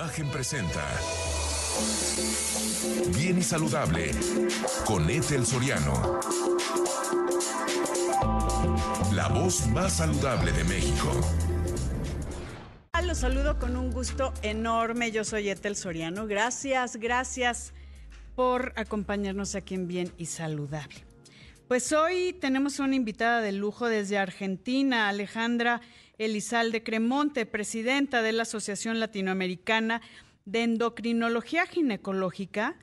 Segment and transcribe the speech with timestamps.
[0.00, 0.82] Imagen presenta
[3.14, 4.12] Bien y Saludable
[4.86, 6.20] con Ethel Soriano.
[9.12, 11.12] La voz más saludable de México.
[13.04, 15.10] Los saludo con un gusto enorme.
[15.10, 16.26] Yo soy Ethel Soriano.
[16.26, 17.74] Gracias, gracias
[18.34, 21.04] por acompañarnos aquí en Bien y Saludable.
[21.68, 25.82] Pues hoy tenemos una invitada de lujo desde Argentina, Alejandra
[26.20, 30.02] Elizalde Cremonte, presidenta de la Asociación Latinoamericana
[30.44, 32.76] de Endocrinología Ginecológica,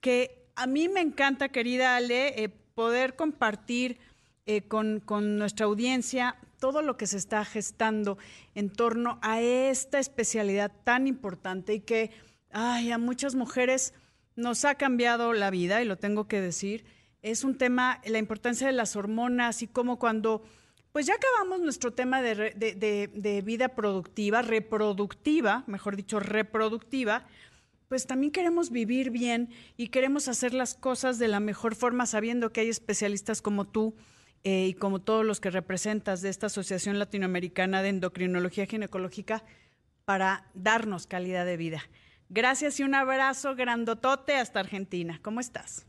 [0.00, 3.98] que a mí me encanta, querida Ale, eh, poder compartir
[4.46, 8.16] eh, con, con nuestra audiencia todo lo que se está gestando
[8.54, 12.10] en torno a esta especialidad tan importante y que
[12.50, 13.92] ay, a muchas mujeres
[14.34, 16.86] nos ha cambiado la vida, y lo tengo que decir.
[17.20, 20.42] Es un tema, la importancia de las hormonas y cómo cuando
[20.92, 27.26] pues ya acabamos nuestro tema de, vida productiva, reproductiva, mejor dicho, reproductiva,
[27.88, 32.52] pues también queremos vivir bien y queremos hacer las cosas de la mejor forma sabiendo
[32.52, 33.94] que hay especialistas como tú
[34.44, 39.42] eh, y como todos los que representas de esta Asociación Latinoamericana de Endocrinología Ginecológica
[40.04, 41.82] para darnos calidad de vida.
[42.28, 45.18] Gracias y un abrazo grandotote hasta Argentina.
[45.22, 45.87] ¿Cómo estás?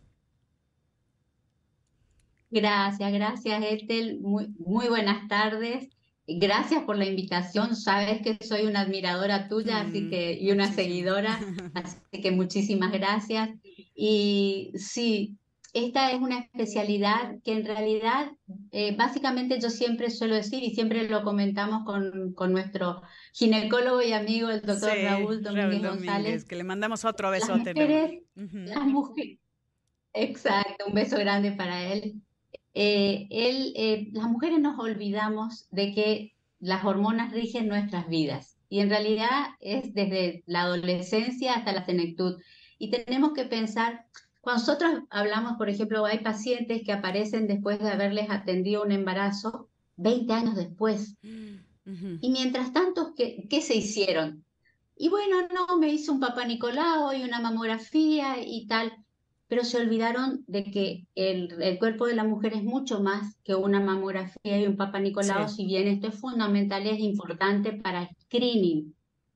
[2.50, 4.20] Gracias, gracias, Ethel.
[4.22, 5.90] Muy, muy buenas tardes.
[6.28, 7.76] Gracias por la invitación.
[7.76, 11.40] Sabes que soy una admiradora tuya, así mm, que y una seguidora,
[11.74, 13.50] así que muchísimas gracias.
[13.96, 15.38] Y sí,
[15.74, 18.32] esta es una especialidad que en realidad,
[18.72, 23.02] eh, básicamente yo siempre suelo decir y siempre lo comentamos con, con nuestro
[23.34, 26.46] ginecólogo y amigo, el doctor Raúl Domínguez González.
[26.46, 27.74] Que le mandamos otro besote.
[27.76, 29.40] las mujeres,
[30.14, 32.22] exacto, un beso grande para él.
[32.74, 38.80] Eh, él, eh, las mujeres nos olvidamos de que las hormonas rigen nuestras vidas y
[38.80, 42.40] en realidad es desde la adolescencia hasta la senectud.
[42.78, 44.06] Y tenemos que pensar,
[44.42, 49.68] cuando nosotros hablamos, por ejemplo, hay pacientes que aparecen después de haberles atendido un embarazo
[49.98, 51.16] 20 años después.
[52.22, 54.46] Y mientras tanto, ¿qué, ¿qué se hicieron?
[54.96, 58.94] Y bueno, no, me hizo un papá Nicolau y una mamografía y tal
[59.50, 63.80] pero se olvidaron de que el, cuerpo de la mujer es mucho más que una
[63.80, 68.94] mamografía y un papá Nicolau, si bien esto es fundamental, es importante para screening.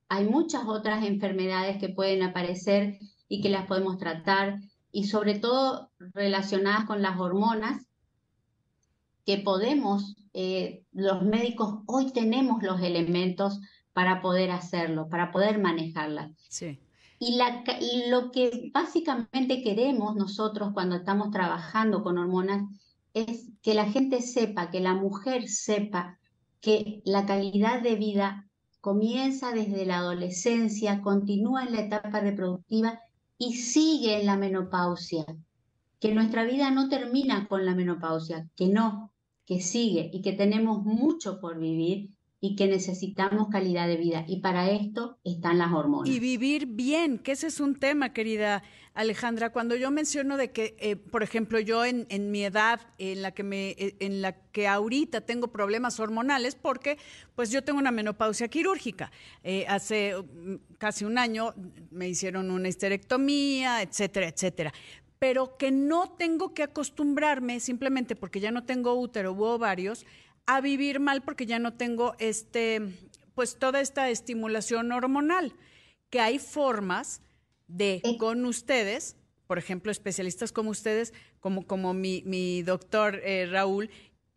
[0.09, 4.59] Hay muchas otras enfermedades que pueden aparecer y que las podemos tratar,
[4.91, 7.87] y sobre todo relacionadas con las hormonas,
[9.25, 13.59] que podemos, eh, los médicos hoy tenemos los elementos
[13.93, 16.31] para poder hacerlo, para poder manejarlas.
[16.49, 16.79] Sí.
[17.25, 22.63] Y lo que básicamente queremos nosotros cuando estamos trabajando con hormonas
[23.13, 26.19] es que la gente sepa, que la mujer sepa
[26.59, 28.49] que la calidad de vida
[28.81, 32.99] comienza desde la adolescencia, continúa en la etapa reproductiva
[33.37, 35.25] y sigue en la menopausia.
[35.99, 39.13] Que nuestra vida no termina con la menopausia, que no,
[39.45, 42.09] que sigue y que tenemos mucho por vivir
[42.45, 44.25] y que necesitamos calidad de vida.
[44.27, 46.09] Y para esto están las hormonas.
[46.09, 49.51] Y vivir bien, que ese es un tema, querida Alejandra.
[49.53, 53.31] Cuando yo menciono de que, eh, por ejemplo, yo en, en, mi edad, en la
[53.31, 56.97] que me, eh, en la que ahorita tengo problemas hormonales, porque
[57.33, 59.09] pues yo tengo una menopausia quirúrgica.
[59.41, 61.53] Eh, hace mm, casi un año
[61.91, 64.73] me hicieron una histerectomía, etcétera, etcétera
[65.23, 70.05] pero que no tengo que acostumbrarme simplemente porque ya no tengo útero u ovarios
[70.45, 72.81] a vivir mal porque ya no tengo este,
[73.35, 75.53] pues toda esta estimulación hormonal,
[76.09, 77.21] que hay formas
[77.67, 79.15] de con ustedes,
[79.47, 83.89] por ejemplo, especialistas como ustedes, como, como mi, mi doctor eh, Raúl,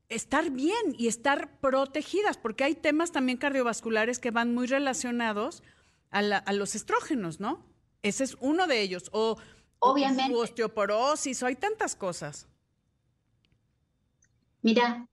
[0.09, 5.63] estar bien y estar protegidas, porque hay temas también cardiovasculares que van muy relacionados
[6.11, 7.67] a, a los estrógenos, ¿no?
[8.03, 9.11] Ese es uno de ellos.
[9.13, 9.37] O,
[9.79, 10.35] Obviamente.
[10.37, 12.47] osteoporosis, o hay tantas cosas.
[14.63, 15.07] Mira,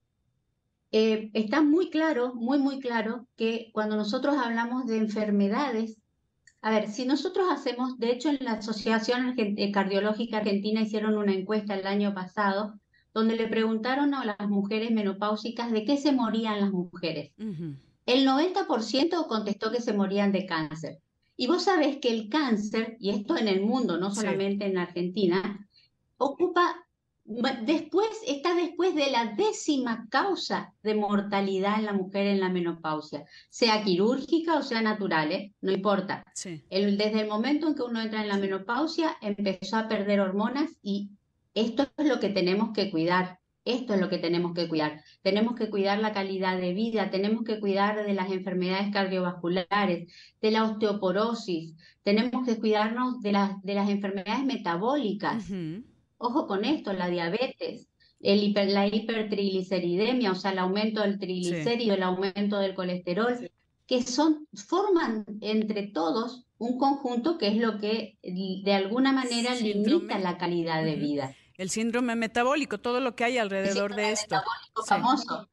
[0.96, 5.98] eh, está muy claro, muy, muy claro que cuando nosotros hablamos de enfermedades,
[6.62, 11.34] a ver, si nosotros hacemos, de hecho en la Asociación eh, Cardiológica Argentina hicieron una
[11.34, 12.78] encuesta el año pasado
[13.12, 17.32] donde le preguntaron a las mujeres menopáusicas de qué se morían las mujeres.
[18.06, 21.00] El 90% contestó que se morían de cáncer.
[21.36, 25.66] Y vos sabés que el cáncer, y esto en el mundo, no solamente en Argentina,
[26.18, 26.83] ocupa
[27.24, 33.24] después, está después de la décima causa de mortalidad en la mujer en la menopausia,
[33.48, 35.52] sea quirúrgica o sea natural, ¿eh?
[35.60, 36.24] no importa.
[36.34, 41.10] desde el momento en que uno entra en la menopausia, empezó a perder hormonas y
[41.54, 43.38] esto es lo que tenemos que cuidar.
[43.64, 45.02] Esto es lo que tenemos que cuidar.
[45.22, 50.12] Tenemos que cuidar la calidad de vida, tenemos que cuidar de las enfermedades cardiovasculares,
[50.42, 55.50] de la osteoporosis, tenemos que cuidarnos de, las de las enfermedades metabólicas.
[56.26, 57.86] Ojo con esto, la diabetes,
[58.20, 63.50] el la hipertrigliceridemia, o sea, el aumento del triglicérido, el aumento del colesterol,
[63.86, 70.18] que son, forman entre todos un conjunto que es lo que de alguna manera limita
[70.18, 71.36] la calidad de vida.
[71.58, 74.36] El síndrome metabólico, todo lo que hay alrededor de esto.
[74.86, 75.50] famoso.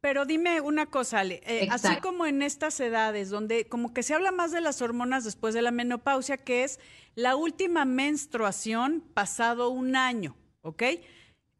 [0.00, 4.14] Pero dime una cosa, Ale, eh, así como en estas edades donde como que se
[4.14, 6.80] habla más de las hormonas después de la menopausia, que es
[7.14, 10.82] la última menstruación pasado un año, ¿ok?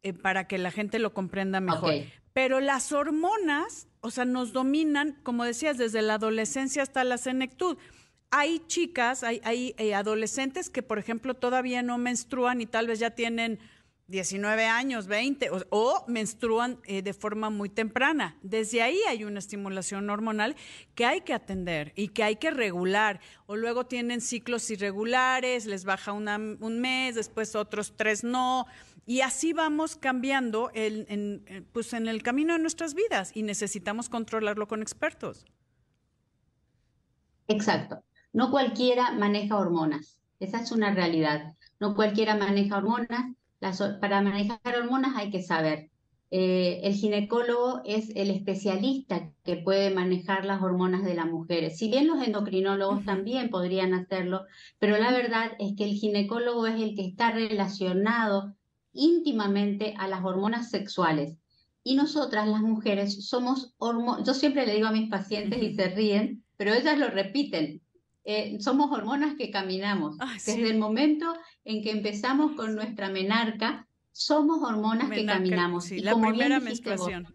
[0.03, 1.93] Eh, para que la gente lo comprenda mejor.
[2.33, 7.77] Pero las hormonas, o sea, nos dominan, como decías, desde la adolescencia hasta la senectud
[8.31, 12.99] hay chicas, hay, hay eh, adolescentes que, por ejemplo, todavía no menstruan y tal vez
[12.99, 13.59] ya tienen
[14.11, 18.37] 19 años, 20, o, menstruan eh, de forma muy temprana.
[18.43, 20.55] Desde ahí hay una estimulación hormonal
[20.93, 23.21] que hay que atender y que hay que regular.
[23.47, 28.67] O luego tienen ciclos irregulares, les baja un mes, después otros tres no.
[29.05, 34.67] Y así vamos cambiando en, pues en el camino de nuestras vidas y necesitamos controlarlo
[34.67, 35.45] con expertos.
[37.47, 38.03] Exacto.
[38.33, 40.19] No cualquiera maneja hormonas.
[40.39, 41.53] Esa es una realidad.
[41.79, 43.31] No cualquiera maneja hormonas
[43.99, 45.89] para manejar hormonas hay que saber.
[46.33, 51.77] Eh, el ginecólogo es el especialista que puede manejar las hormonas de las mujeres.
[51.77, 54.45] Si bien los endocrinólogos también podrían hacerlo,
[54.79, 58.55] pero la verdad es que el ginecólogo es el que está relacionado
[58.93, 61.37] íntimamente a las hormonas sexuales.
[61.83, 64.25] Y nosotras, las mujeres, somos hormonas.
[64.25, 67.81] Yo siempre le digo a mis pacientes y se ríen, pero ellas lo repiten.
[68.23, 70.17] Eh, somos hormonas que caminamos.
[70.45, 71.33] Desde el momento
[71.65, 75.91] en que empezamos con nuestra menarca, somos hormonas que caminamos.
[75.91, 77.27] y la primera menstruación.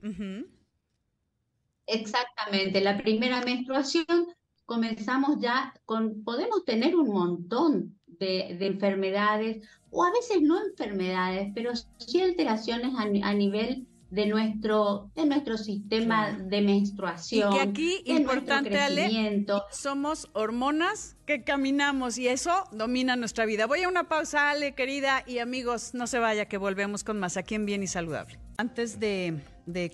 [1.87, 4.27] Exactamente, la primera menstruación
[4.65, 11.73] comenzamos ya con, podemos tener un montón de, enfermedades, o a veces no enfermedades, pero
[11.99, 17.53] sí alteraciones a nivel de nuestro, de nuestro sistema de menstruación.
[17.53, 23.67] Y que aquí, importante, Ale, somos hormonas que caminamos y eso domina nuestra vida.
[23.67, 27.37] Voy a una pausa, Ale, querida, y amigos, no se vaya, que volvemos con más
[27.37, 28.38] aquí en Bien y Saludable.
[28.58, 29.43] Antes de,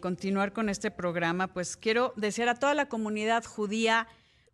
[0.01, 4.07] continuar con este programa, pues quiero desear a toda la comunidad judía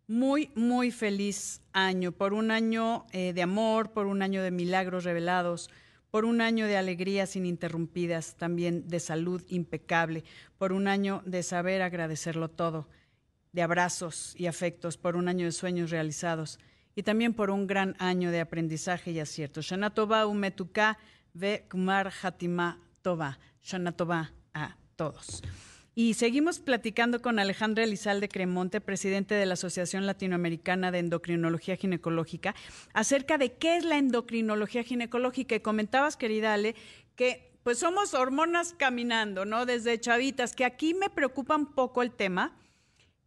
[0.07, 5.03] muy, muy feliz año, por un año eh, de amor, por un año de milagros
[5.03, 5.69] revelados
[6.11, 10.23] por un año de alegrías ininterrumpidas, también de salud impecable,
[10.57, 12.87] por un año de saber agradecerlo todo,
[13.51, 16.59] de abrazos y afectos, por un año de sueños realizados
[16.95, 19.61] y también por un gran año de aprendizaje y acierto.
[19.61, 20.97] Shana Tova umetuka
[21.33, 23.39] ve kumar hatima tova.
[23.61, 25.41] Shana Tova a todos.
[25.95, 32.55] Y seguimos platicando con Alejandra Elizalde Cremonte, presidente de la Asociación Latinoamericana de Endocrinología Ginecológica,
[32.93, 35.55] acerca de qué es la endocrinología ginecológica.
[35.55, 36.75] Y comentabas, querida Ale,
[37.15, 39.65] que pues somos hormonas caminando, ¿no?
[39.65, 42.57] Desde chavitas, que aquí me preocupa un poco el tema,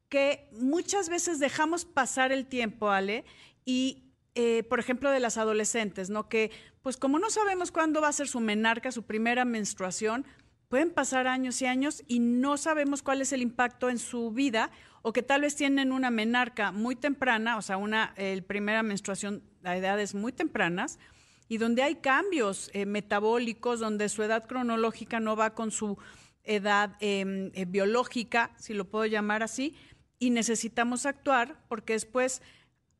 [0.08, 3.24] que muchas veces dejamos pasar el tiempo, Ale,
[3.64, 6.28] y eh, por ejemplo, de las adolescentes, ¿no?
[6.28, 6.50] Que,
[6.82, 10.24] pues como no sabemos cuándo va a ser su menarca, su primera menstruación,
[10.72, 14.70] pueden pasar años y años y no sabemos cuál es el impacto en su vida
[15.02, 18.14] o que tal vez tienen una menarca muy temprana, o sea, una
[18.46, 20.98] primera menstruación a edades muy tempranas
[21.46, 25.98] y donde hay cambios eh, metabólicos, donde su edad cronológica no va con su
[26.42, 29.76] edad em, eh, biológica, si lo puedo llamar así,
[30.18, 32.40] y necesitamos actuar porque después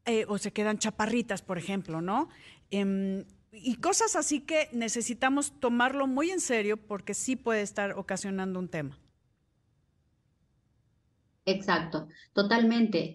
[0.05, 2.29] eh, o se quedan chaparritas, por ejemplo, ¿no?
[3.55, 8.69] Y cosas así que necesitamos tomarlo muy en serio porque sí puede estar ocasionando un
[8.69, 8.99] tema.
[11.45, 13.15] Exacto, totalmente.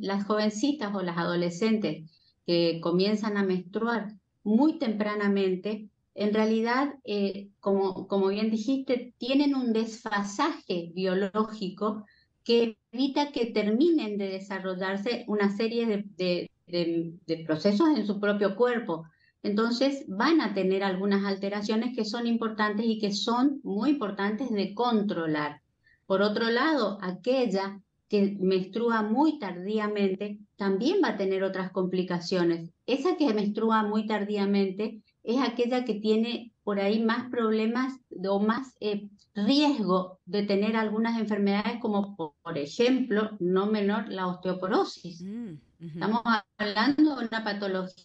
[0.00, 2.08] las, jovencitas o las adolescentes
[2.46, 9.72] que comienzan a menstruar muy tempranamente, en realidad, eh, como, como bien dijiste, tienen un
[9.72, 12.04] desfasaje biológico
[12.44, 19.04] que evita que terminen de desarrollarse una serie de procesos en su propio cuerpo
[19.42, 24.74] entonces van a tener algunas alteraciones que son importantes y que son muy importantes de
[24.74, 25.62] controlar.
[26.06, 32.70] Por otro lado, aquella que menstrua muy tardíamente también va a tener otras complicaciones.
[32.86, 38.74] Esa que menstrua muy tardíamente es aquella que tiene por ahí más problemas o más
[38.80, 45.22] eh, riesgo de tener algunas enfermedades como por, ejemplo, no menor, la osteoporosis.
[45.22, 46.22] Mm, Estamos
[46.56, 48.04] hablando de una patología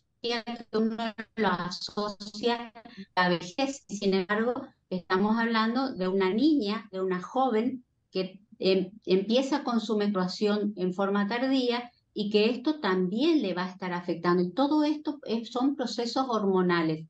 [0.72, 2.72] uno lo asocia
[3.16, 3.84] a la vejez.
[3.88, 4.54] Sin embargo,
[4.90, 10.94] estamos hablando de una niña, de una joven que em, empieza con su menstruación en
[10.94, 14.44] forma tardía y que esto también le va a estar afectando.
[14.44, 17.06] Y todo esto son procesos hormonales.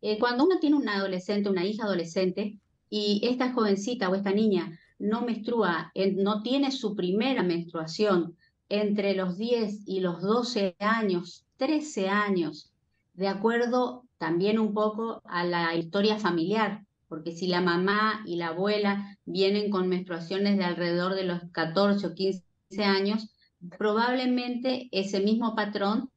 [0.00, 2.58] Eh, cuando uno tiene una adolescente, una hija adolescente,
[2.90, 8.36] y esta jovencita o esta niña no menstrua, no tiene su primera menstruación
[8.72, 12.72] entre los 10 y los 12 años, 13 años,
[13.12, 18.48] de acuerdo también un poco a la historia familiar, porque si la mamá y la
[18.48, 22.42] abuela vienen con menstruaciones de alrededor de los 14 o 15
[22.82, 23.34] años,
[23.76, 26.08] probablemente ese mismo patrón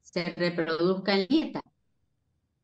[0.00, 1.60] se reproduzca en dieta.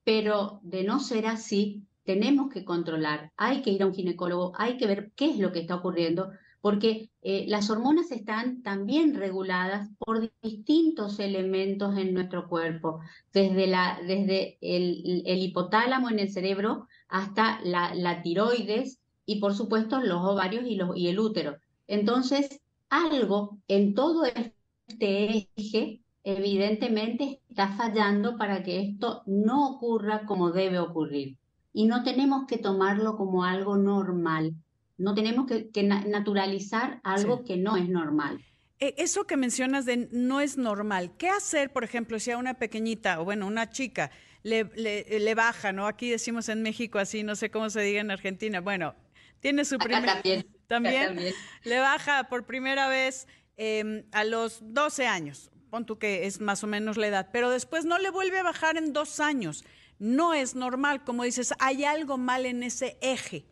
[0.03, 4.79] Pero de no ser así, tenemos que controlar, hay que ir a un ginecólogo, hay
[4.79, 6.31] que ver qué es lo que está ocurriendo,
[6.65, 13.01] porque eh, las hormonas están también reguladas por distintos elementos en nuestro cuerpo,
[13.35, 20.79] desde, el, hipotálamo en el cerebro hasta la, tiroides y por supuesto los ovarios y,
[20.95, 21.59] y el útero.
[21.87, 30.51] Entonces, algo en todo este eje evidentemente está fallando para que esto no ocurra como
[30.51, 31.37] debe ocurrir.
[31.75, 34.55] Y no tenemos que tomarlo como algo normal,
[34.97, 38.45] no tenemos que, naturalizar algo que no es normal.
[38.79, 42.55] E, eso que mencionas de no es normal, ¿qué hacer, por ejemplo, si a una
[42.55, 44.11] pequeñita o bueno, una chica
[44.43, 45.87] le, le, baja, ¿no?
[45.87, 48.95] Aquí decimos en México así, no sé cómo se diga en Argentina, bueno,
[49.41, 50.11] tiene su primer...
[50.67, 51.19] También,
[51.65, 56.65] le baja por primera vez em, a los 12 años, pon tú que es más
[56.65, 59.65] o menos la edad, pero después no le vuelve a bajar en dos años.
[59.99, 63.45] No es normal, como dices, hay algo mal en ese eje,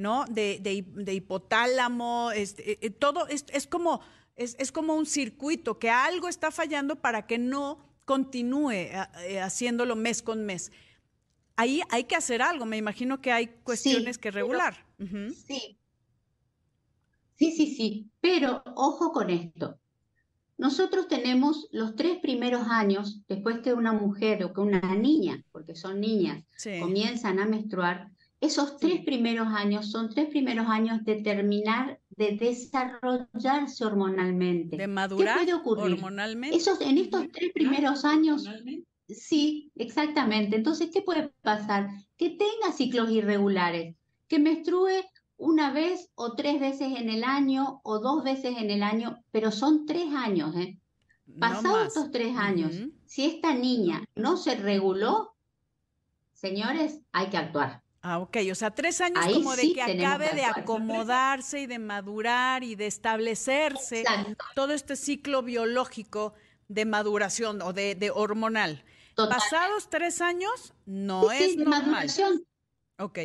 [0.00, 0.24] ¿no?
[0.28, 4.00] De, de, hipotálamo, este, eh, eh, todo es, es como,
[4.34, 9.94] es, es, como un circuito, que algo está fallando para que no continúe eh, haciéndolo
[9.94, 10.72] mes con mes.
[11.56, 14.86] Ahí hay que hacer algo, me imagino que hay cuestiones que regular.
[15.46, 15.76] Sí,
[17.40, 19.80] Sí, sí, sí, pero ojo con esto.
[20.58, 25.74] Nosotros tenemos los tres primeros años, después que una mujer o que una niña, porque
[25.74, 26.44] son niñas,
[26.80, 33.84] comienzan a menstruar, esos tres primeros años son tres primeros años de terminar de desarrollarse
[33.84, 34.76] hormonalmente.
[34.76, 35.94] De madurar ¿Qué puede ocurrir?
[35.94, 36.56] hormonalmente.
[36.56, 38.46] Esos, en estos tres primeros años,
[39.08, 40.56] sí, exactamente.
[40.56, 41.88] Entonces, ¿qué puede pasar?
[42.16, 43.94] Que tenga ciclos irregulares,
[44.28, 45.04] que menstrue
[45.38, 49.50] una vez o tres veces en el año o dos veces en el año, pero
[49.50, 50.54] son tres años.
[50.56, 50.78] ¿eh?
[51.38, 52.74] Pasados estos tres años,
[53.06, 55.34] si esta niña no se reguló,
[56.34, 57.82] señores, hay que actuar.
[58.02, 62.64] Ah, ok, o sea, tres años como de que acabe de acomodarse y de madurar
[62.64, 64.04] y de establecerse
[64.54, 66.32] todo este ciclo biológico
[66.68, 68.84] de maduración o de, hormonal.
[69.14, 71.86] Pasados tres años, no es normal.
[71.86, 72.42] Maduración.
[72.98, 73.18] Ok.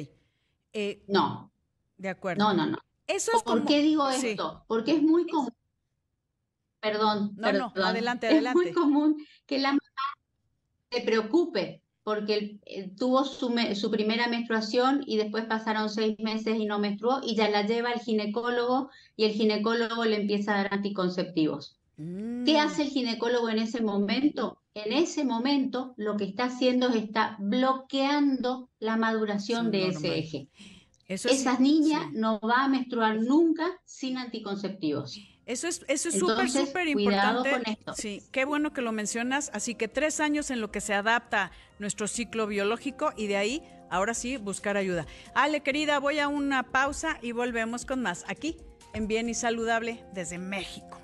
[0.74, 1.53] Eh, no,
[1.98, 2.44] de acuerdo.
[2.44, 2.77] No, no, no.
[3.08, 4.65] Eso es ¿Por qué digo esto?
[4.67, 5.53] Porque es muy común.
[6.82, 8.70] Perdón, no, no, adelante, adelante.
[8.70, 9.82] Es muy común que la mamá
[10.91, 12.59] se preocupe porque
[13.00, 17.50] tuvo su, su, primera menstruación y después pasaron seis meses y no menstruó y ya
[17.50, 21.79] la lleva al ginecólogo y el ginecólogo le empieza a dar anticonceptivos.
[21.97, 22.57] ¿Qué mm.
[22.59, 24.62] hace el ginecólogo en ese momento?
[24.75, 30.47] En ese momento lo que está haciendo es está bloqueando la maduración de ese eje.
[31.07, 35.17] Esa niña no va a menstruar nunca sin anticonceptivos.
[35.45, 37.51] Eso es eso es súper, súper importante.
[37.51, 37.93] Con esto.
[37.95, 39.51] Sí, qué bueno que lo mencionas.
[39.53, 43.63] Así que tres años en lo que se adapta nuestro ciclo biológico y de ahí,
[43.89, 45.05] ahora sí, buscar ayuda.
[45.35, 48.57] Ale, querida, voy a una pausa y volvemos con más aquí
[48.93, 50.99] en Bien y Saludable desde México.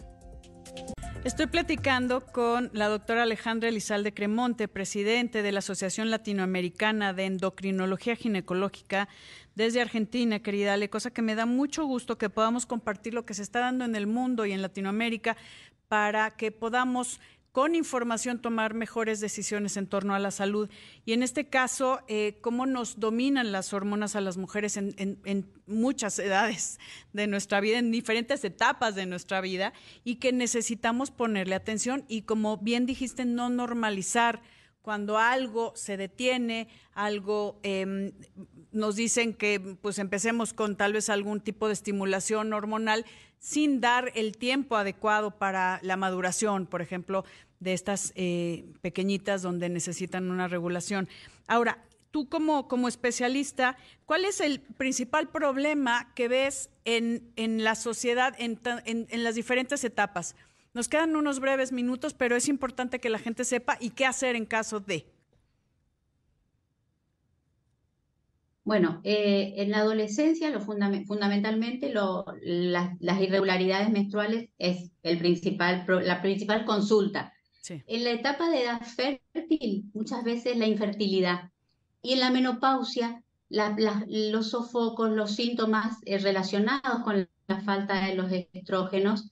[1.23, 8.15] Estoy platicando con la doctora Alejandra Elizalde Cremonte, presidente de la Asociación Latinoamericana de Endocrinología
[8.15, 9.07] Ginecológica
[9.55, 13.33] desde Argentina, querida Ale, cosa que me da mucho gusto que podamos compartir lo que
[13.33, 15.37] se está dando en el mundo y en Latinoamérica
[15.87, 17.19] para que podamos
[17.51, 20.69] con información tomar mejores decisiones en torno a la salud.
[21.05, 26.19] Y en este caso, eh, cómo nos dominan las hormonas a las mujeres en, muchas
[26.19, 26.79] edades
[27.13, 32.21] de nuestra vida, en diferentes etapas de nuestra vida, y que necesitamos ponerle atención y,
[32.21, 34.41] como bien dijiste, no normalizar
[34.81, 38.13] cuando algo se detiene, algo em,
[38.71, 43.05] nos dicen que pues empecemos con tal vez algún tipo de estimulación hormonal
[43.39, 47.25] sin dar el tiempo adecuado para la maduración, por ejemplo,
[47.59, 51.09] de estas eh, pequeñitas donde necesitan una regulación.
[51.47, 57.75] Ahora, tú como, como especialista, ¿cuál es el principal problema que ves en, en la
[57.75, 60.35] sociedad en, en, en las diferentes etapas?
[60.73, 64.35] Nos quedan unos breves minutos, pero es importante que la gente sepa y qué hacer
[64.35, 65.05] en caso de.
[68.63, 76.65] Bueno, eh, en la adolescencia lo fundamentalmente las irregularidades menstruales es el principal, la principal
[76.65, 77.33] consulta.
[77.69, 81.51] En la etapa de edad fértil, muchas veces la infertilidad.
[82.01, 88.31] Y en la menopausia, los sofocos, los síntomas eh, relacionados con la falta de los
[88.31, 89.31] estrógenos,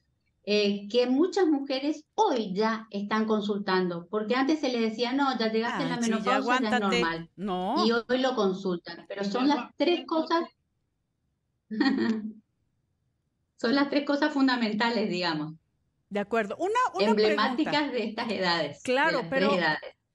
[0.51, 5.51] eh, que muchas mujeres hoy ya están consultando, porque antes se le decía, no, ya
[5.51, 7.29] llegaste a la menopausia, ya, es normal.
[7.35, 7.85] No.
[7.85, 10.45] Y hoy lo consultan, pero son las tres cosas,
[13.57, 15.53] son las tres cosas fundamentales, digamos.
[16.09, 16.57] De acuerdo.
[16.57, 18.81] Una, emblemáticas de estas edades.
[18.81, 19.51] Claro, pero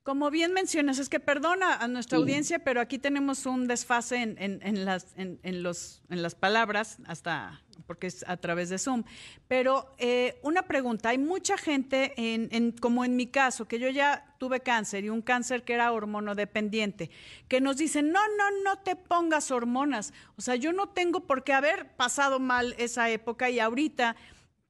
[0.05, 4.37] como bien mencionas, es que perdona a nuestra audiencia, pero aquí tenemos un desfase en,
[4.39, 9.05] en, las, en, los, en las palabras, hasta porque es a través de Zoom.
[9.49, 14.37] Pero eh, una pregunta, hay mucha gente, en, como en mi caso, que yo ya
[14.39, 17.11] tuve cáncer y un cáncer que era hormonodependiente,
[17.49, 20.13] que nos dicen, no, no, no te pongas hormonas.
[20.37, 24.17] O sea, yo no tengo por qué haber pasado mal esa época y ahorita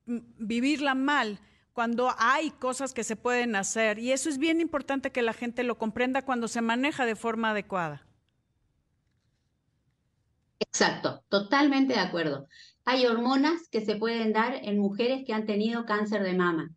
[0.06, 1.40] mm, vivirla mal
[1.74, 3.98] cuando hay cosas que se pueden hacer.
[3.98, 7.50] Y eso es bien importante que la gente lo comprenda cuando se maneja de forma
[7.50, 8.06] adecuada.
[10.60, 12.48] Exacto, totalmente de acuerdo.
[12.86, 16.70] Hay hormonas que se pueden dar en mujeres que han tenido cáncer de mama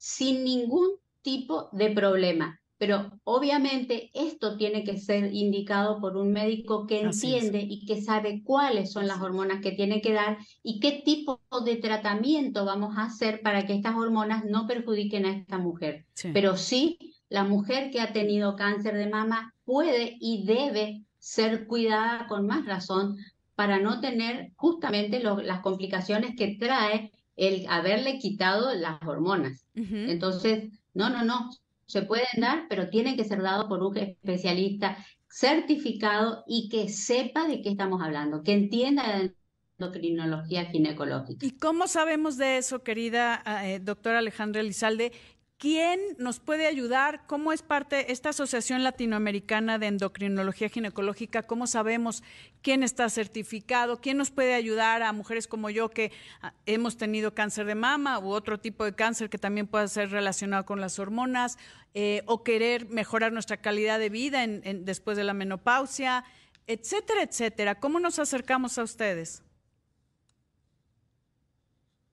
[0.00, 2.59] sin ningún tipo de problema.
[2.80, 8.42] Pero obviamente esto tiene que ser indicado por un médico que entiende y que sabe
[8.42, 13.04] cuáles son las hormonas que tiene que dar y qué tipo de tratamiento vamos a
[13.04, 16.06] hacer para que estas hormonas no perjudiquen a esta mujer.
[16.32, 16.96] Pero sí,
[17.28, 22.64] la mujer que ha tenido cáncer de mama puede y debe ser cuidada con más
[22.64, 23.18] razón
[23.56, 29.66] para no tener justamente las complicaciones que trae el haberle quitado las hormonas.
[29.74, 31.50] Entonces, no, no, no,
[31.90, 34.96] se pueden dar, pero tienen que ser dados por un especialista
[35.28, 39.34] certificado y que sepa de qué estamos hablando, que entienda de
[39.76, 41.44] endocrinología ginecológica.
[41.44, 45.10] ¿Y cómo sabemos de eso, querida eh, doctora Alejandra Elizalde?
[45.60, 47.26] ¿Quién nos puede ayudar?
[47.26, 51.42] ¿Cómo es parte esta Asociación Latinoamericana de Endocrinología Ginecológica?
[51.42, 52.22] ¿Cómo sabemos
[52.62, 54.00] quién está certificado?
[54.00, 58.18] ¿Quién nos puede ayudar a mujeres como yo que ah, hemos tenido cáncer de mama
[58.20, 61.58] u otro tipo de cáncer que también pueda ser relacionado con las hormonas
[61.92, 66.24] eh, o querer mejorar nuestra calidad de vida después de la menopausia,
[66.66, 67.78] etcétera, etcétera?
[67.78, 69.42] ¿Cómo nos acercamos a ustedes?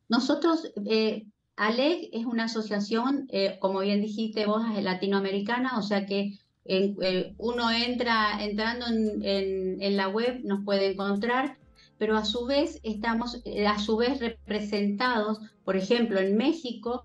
[0.10, 6.38] Nosotros eh, ALEG es una asociación, eh, como bien dijiste vos, latinoamericana, o sea que
[6.66, 11.58] eh, uno entra entrando en, la web, nos puede encontrar,
[11.98, 17.04] pero a su vez estamos eh, a su vez representados, por ejemplo, en México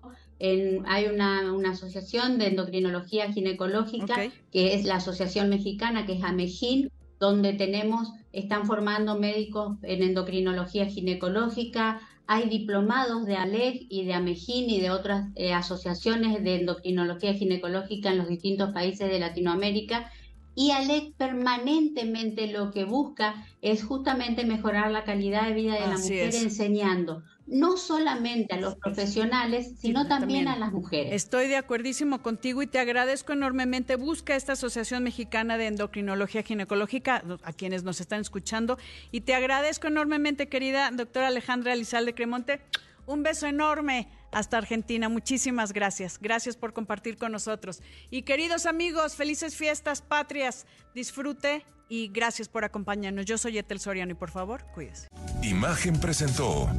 [0.85, 1.39] hay una,
[1.69, 8.65] asociación de endocrinología ginecológica, que es la Asociación Mexicana, que es AMEGIN, donde tenemos, están
[8.65, 15.27] formando médicos en endocrinología ginecológica, hay diplomados de ALEG y de AMEGIN y de otras
[15.35, 20.09] eh, asociaciones de endocrinología ginecológica en los distintos países de Latinoamérica.
[20.55, 25.97] Y ALEG permanentemente lo que busca es justamente mejorar la calidad de vida de la
[25.97, 31.13] mujer enseñando no solamente a los profesionales, sino también, a las mujeres.
[31.13, 33.95] Estoy de acuerdísimo contigo y te agradezco enormemente.
[33.95, 38.77] Busca esta Asociación Mexicana de Endocrinología Ginecológica, a quienes nos están escuchando,
[39.11, 42.61] y te agradezco enormemente, querida doctora Alejandra Elizalde Cremonte.
[43.05, 45.09] Un beso enorme hasta Argentina.
[45.09, 46.19] Muchísimas gracias.
[46.21, 47.81] Gracias por compartir con nosotros.
[48.09, 50.65] Y queridos amigos, felices fiestas patrias.
[50.95, 53.25] Disfrute y gracias por acompañarnos.
[53.25, 55.09] Yo soy Etel Soriano y por favor, cuídese.
[55.41, 56.69] Imagen presentó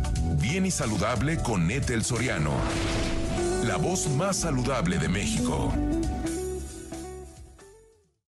[0.41, 2.53] Bien y Saludable con Etel Soriano,
[3.65, 5.73] la voz más saludable de México.